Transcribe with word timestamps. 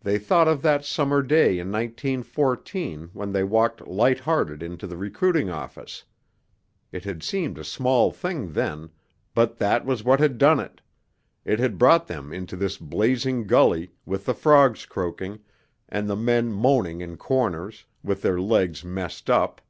They 0.00 0.18
thought 0.18 0.48
of 0.48 0.62
that 0.62 0.82
summer 0.82 1.20
day 1.20 1.58
in 1.58 1.70
1914 1.70 3.10
when 3.12 3.32
they 3.32 3.44
walked 3.44 3.86
light 3.86 4.20
hearted 4.20 4.62
into 4.62 4.86
the 4.86 4.96
recruiting 4.96 5.50
office. 5.50 6.04
It 6.90 7.04
had 7.04 7.22
seemed 7.22 7.58
a 7.58 7.62
small 7.62 8.10
thing 8.12 8.54
then, 8.54 8.88
but 9.34 9.58
that 9.58 9.84
was 9.84 10.04
what 10.04 10.20
had 10.20 10.38
done 10.38 10.58
it; 10.58 10.80
had 11.44 11.76
brought 11.76 12.06
them 12.06 12.32
into 12.32 12.56
this 12.56 12.78
blazing 12.78 13.46
gully, 13.46 13.92
with 14.06 14.24
the 14.24 14.32
frogs 14.32 14.86
croaking, 14.86 15.40
and 15.86 16.08
the 16.08 16.16
men 16.16 16.50
moaning 16.50 17.02
in 17.02 17.18
corners 17.18 17.84
with 18.02 18.22
their 18.22 18.40
legs 18.40 18.82
messed 18.82 19.28
up.... 19.28 19.60